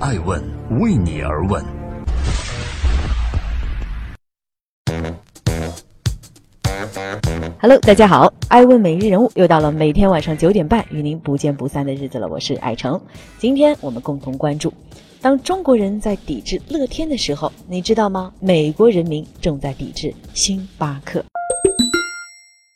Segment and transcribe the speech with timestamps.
[0.00, 0.40] 爱问
[0.78, 1.60] 为你而问。
[7.60, 12.28] Hello，大家好，爱问每日人物又到了每天晚上九点半与您不见不散的日子了。
[12.28, 13.00] 我是爱成，
[13.38, 14.72] 今天我们共同关注：
[15.20, 18.32] 当中国人在抵制乐天的时候，你知道吗？
[18.38, 21.24] 美国人民正在抵制星巴克。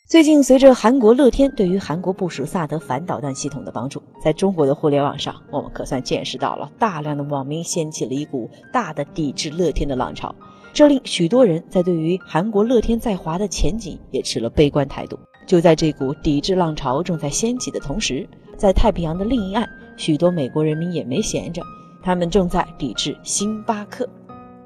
[0.05, 10.35] 最近，随着韩国乐天对于韩国部署萨德反导弹系统的帮助，在中国的互联网上，我们可算见识到了大量的网民掀起了一股大的抵制乐天的浪潮。
[10.71, 15.17] 这令许多人在对于韩国乐天在华的前景也持了悲观态度。
[15.47, 21.63] 就在这股抵制浪潮正在掀起的同时，在太平洋的另一岸，许多美国人民也没闲着，
[22.03, 24.07] 他们正在抵制星巴克。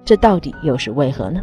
[0.04, 1.40] 这到底又是为何呢？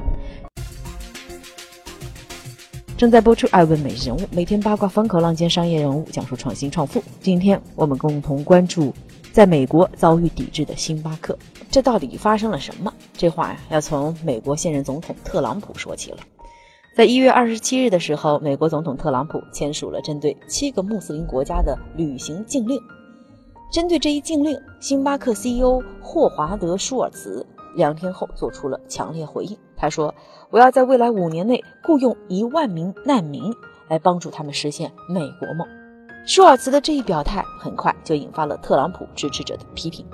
[2.97, 7.03] 正在播出《爱问每日人物》，每天八卦风口浪尖商业人物，讲述创新创富。
[7.21, 8.95] 今天我们共同关注，
[9.33, 11.37] 在美国遭遇抵制的星巴克，
[11.73, 12.95] 这到底发生了什么？
[13.13, 16.19] 这话呀，要从美国现任总统特朗普说起了。
[16.97, 22.79] 在一月二十七日的时候，美国总统特朗普签署了针对七个穆斯林国家的旅行禁令。
[23.73, 29.59] 针对这一禁令，星巴克 CEO 霍华德·舒尔茨两天后做出了强烈回应。
[29.85, 30.15] 他说
[30.49, 33.53] ：“我要在未来五年内雇佣一万名难民，
[33.89, 35.69] 来帮助他们实现美国梦。”
[36.27, 40.07] 舒尔茨的这一表态很快就引发了特朗普支持者的批评，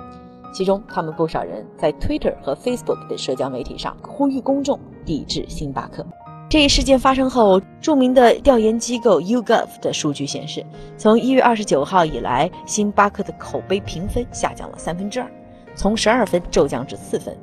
[0.53, 6.05] 其中他们不少人在 Twitter 和 Facebook 的社交媒体上呼吁公众抵制星巴克。
[6.49, 10.65] 这一事件发生后，著名的调研机构 YouGov 的数据显示，
[10.97, 15.31] 从一月二十九号以来，星巴克的口碑评分下降了三分之二，
[15.75, 17.33] 从十二分骤降至四分。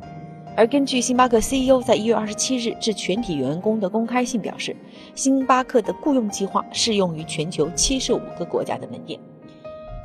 [0.58, 4.74] 而根据星巴克 CEO 在一月二十七日致全体员工的公开信表示，
[5.14, 9.20] 星巴克的雇佣计划适用于全球七十五个国家的门店。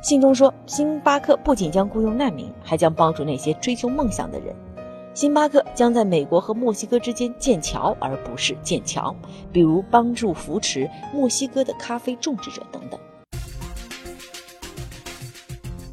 [0.00, 4.54] 信中说，星巴克不仅将雇佣难民，还将帮助那些追求梦想的人。
[5.12, 9.12] 星巴克将在美国和墨西哥之间建桥，而不是建墙，
[9.50, 13.00] 比如帮助扶持墨西哥的咖啡种植者等等。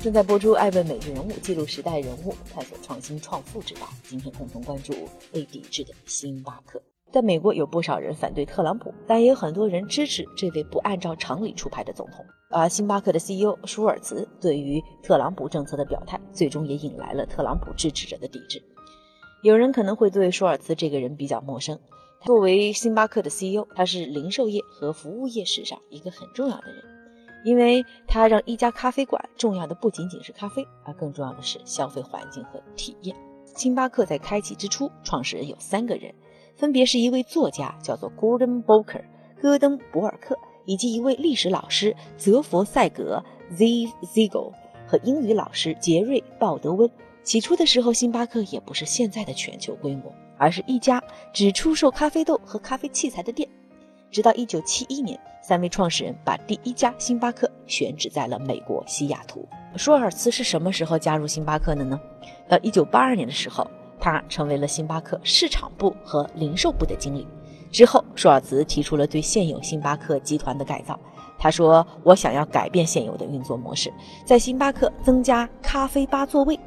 [0.01, 3.81] 正在播出《爱问每日人物》，记录时代人物，探索创新创富之道。
[4.01, 4.91] 今天共同关注
[5.31, 6.81] 被抵制的星巴克。
[7.11, 12.25] 在美国，有不少人反对特朗普，但也有很多人支持这位不按照常理出牌的总统。
[12.49, 18.59] 而星巴克的 CEO 舒尔茨对于特朗普政策的表态，最终也引来了特朗普支持者的抵制。
[19.43, 21.77] 有人可能会对舒尔茨这个人比较陌生。
[22.25, 26.90] 作为星巴克的 CEO，他是零售业和服务业史上一个很重要的人。
[27.43, 33.15] 因为它让一家咖啡馆重要的不仅仅是咖啡，而更重要的是消费环境和体验。
[33.55, 36.13] 星巴克在开启之初，创始人有三个人，
[36.55, 39.03] 分别是一位作家叫做 Gordon Boker
[39.41, 44.53] 戈登博尔克，以及一位历史老师泽佛塞格 Ziv Ziegel
[44.87, 46.89] 和英语老师杰瑞鲍德温。
[47.23, 51.03] 起初的时候，星巴克也不是现在的全球规模，而是一家
[51.33, 53.47] 只出售咖啡豆和咖啡器材的店。
[54.11, 59.47] 直到一九七一年，三位创始人把第一家星巴克选址在了美国西雅图。
[59.77, 61.97] 舒尔茨是什么时候加入星巴克的呢？
[62.49, 63.65] 到一九八二年的时候，
[63.99, 67.25] 他成为了星巴克市场部和零售部的经理。
[67.71, 70.99] 之后，舒尔茨提出了对现有星巴克集团的改造。
[71.39, 73.91] 他说：“我想要改变现有的运作模式，
[74.25, 76.59] 在星巴克增加咖啡吧座位。”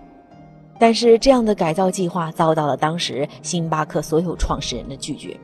[0.81, 5.39] 但是，这样的改造计划遭到了当时星巴克所有创始人的拒绝。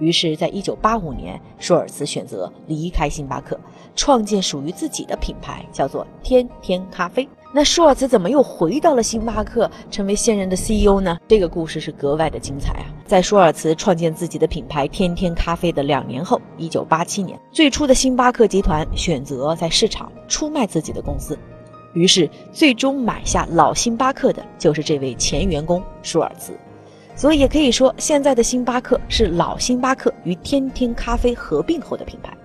[0.00, 3.58] 于是，在一九八五年，舒尔茨选择离开星巴克，
[3.94, 7.28] 创建属于自己的品牌，叫做天天咖啡。
[7.52, 11.16] 那舒尔茨怎么又回到了星巴克，成为现任的 CEO 呢？
[11.28, 12.86] 这个故事是格外的精彩啊！
[13.06, 21.38] 在舒尔茨创建自己的品牌天天咖啡的两年后，一九八七年，最初的星巴克集团选择在市场出卖自己的公司，
[21.92, 26.52] 于是最终买下老星巴克的就是这位前员工舒尔茨。
[27.16, 32.36] 所以也可以说，现在的星巴克是老星巴克与天天咖啡合并后的品牌。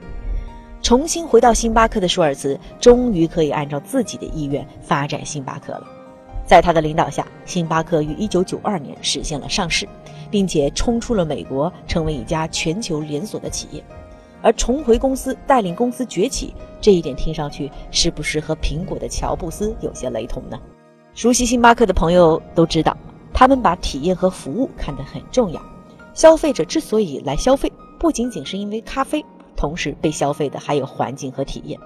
[0.81, 5.83] 重新回到星巴克的舒尔茨，终于可以按照自己的意愿发展星巴克了。
[6.45, 9.87] 在他的领导下，星巴克于1992年实现了上市，
[10.31, 13.83] 并且冲出了美国，成为一家全球连锁的企业。
[14.41, 20.57] 而重回公司，带领公司崛起，这一点听上去是不是和苹果的乔布斯有些雷同呢？
[21.13, 22.95] 熟悉星巴克的朋友都知道。
[23.39, 25.61] 他们把体验和服务看得很重要。
[26.13, 29.23] 消费者之所以来消费，不仅仅是因为咖啡，
[29.55, 31.79] 同时被消费的还有环境和体验。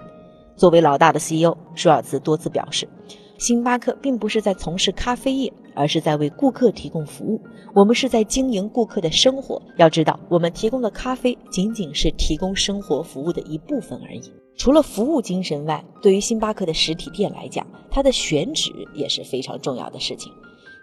[0.57, 2.89] 作为老大的 CEO，舒尔茨多次表示，
[3.37, 7.39] 星巴克并不是在从事咖啡业，而是在为顾客提供服务。
[7.75, 9.61] 我们是在经营顾客的生活。
[9.77, 14.33] 要知道，我们提供的咖啡仅仅是提供生活服务的一部分而已。
[14.57, 20.31] 除了服务精神外，对于星巴克的实体店来讲，它的选址也是非常重要的事情。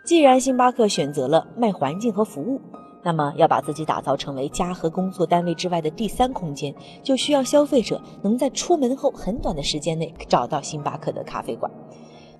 [0.04, 2.60] 既然星巴克选择了卖环境和服务，
[3.02, 11.70] 那么要把自己打造成为家和工作单位之外的第三空间，就需要消费者能在出门后很短的时间内找到星巴克的咖啡馆。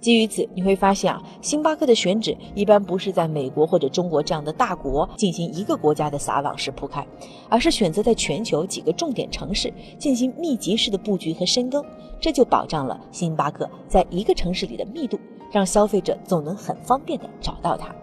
[0.01, 7.07] 基于此，你会发现啊，星巴克的选址一般不是在美国或者中国这样的大国进行一个国家的撒网式铺开，
[7.51, 11.85] 而是选择在全球几个重点城市进行密集式的布局和深耕，
[12.19, 15.21] 这就保障了星巴克在一个城市里的密度，
[15.51, 17.95] 让消费者总能很方便的找到它。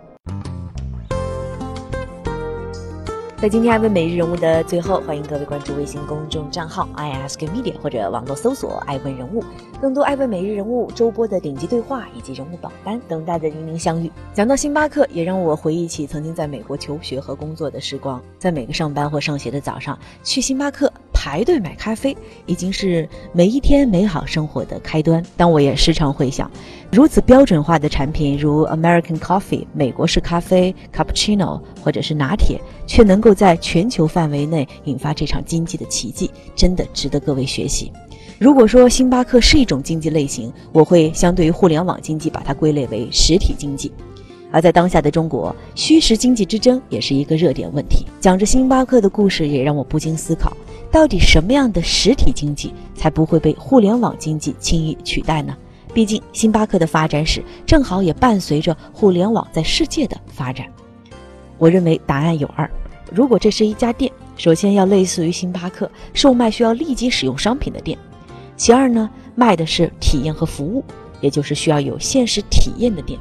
[3.40, 9.44] 在今天艾问每日人物的最后，欢迎各位关注微信公众账号 i ask media 或者网络搜索艾问人物，
[9.80, 14.12] 更多艾问每日人物周播的顶级对话以及人物榜单，等待着与您相遇。
[14.34, 20.92] 讲到星巴克，也让我回忆起曾经在美国求学和工作的时光，在每个上班或上学的早上，去星巴克。
[21.19, 22.16] 排队买咖啡
[22.46, 26.50] 已经是每一天美好生活的开端，但我也时常会想，
[26.92, 37.92] 如此标准化的产品，如 American Coffee 美国式咖啡、Cappuccino 或者是拿铁，却能够在全球范围内引发这场经济的奇迹，真的值得各位学习。
[38.38, 43.92] 如果说星巴克是一种经济类型，我会相对于互联网经济把它归类为实体经济。
[44.52, 48.06] 而在当下的中国，虚实经济之争也是一个热点问题。
[48.22, 50.56] 讲着星巴克的故事，也让我不禁思考。
[50.92, 55.56] 到底什么样的实体经济才不会被互联网经济轻易取代呢？
[55.94, 60.68] 毕竟星巴克的发展史正好也伴随着互联网在世界的发展。
[61.57, 62.69] 我认为答案有二：
[63.12, 67.98] 如果这是一家店，首先要类似于星巴克，售卖需要立即使用商品的店；
[68.56, 70.84] 其二呢，卖的是体验和服务，
[71.19, 73.19] 也就是需要有现实体验的店。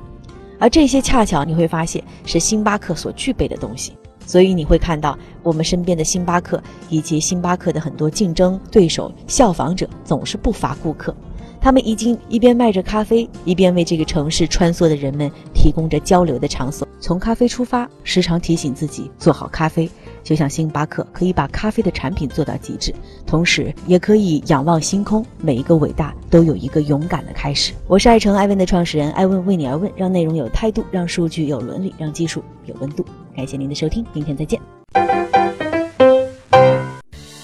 [0.58, 3.96] 而这些恰巧你会发现是星巴克所具备的东西。
[4.26, 11.14] 所以你会看到，我们身边的星巴克以及星巴克的很多竞争对手、效仿者总是不乏顾客。
[11.58, 16.86] 他们已经一边卖着咖啡，一边为这个城市穿梭的人们提供着交流的场所。
[17.00, 19.90] 从咖啡出发，时常提醒自己做好咖啡。
[20.22, 22.94] 就像星巴克可以把咖啡的产品做到极致，
[23.26, 25.24] 同时也可以仰望星空。
[25.40, 27.72] 每一个伟大都有一个勇敢的开始。
[27.88, 33.04] 我是爱成爱问的创始人，爱问为你而问，让内容有态度，让数据有伦理，让技术有温度。
[33.36, 34.58] 感谢您的收听，明天再见。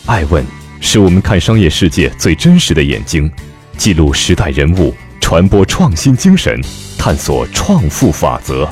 [0.06, 0.42] 爱问
[0.80, 3.30] 是我们看商业世界最真实的眼睛，
[3.76, 6.58] 记录时代人物，传播创新精神，
[6.98, 8.66] 探索创富法则。